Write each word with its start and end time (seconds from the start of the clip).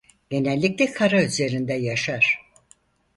Genellikle 0.31 0.85
kara 0.93 1.23
üzerinde 1.23 1.73
yaşar. 1.73 2.51